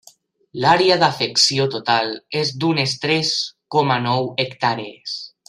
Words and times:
L'àrea 0.61 0.95
d'afecció 1.03 1.67
total 1.75 2.09
és 2.41 2.53
d'unes 2.63 2.97
tres 3.05 3.35
coma 3.77 3.99
nou 4.09 4.33
hectàrees. 4.47 5.17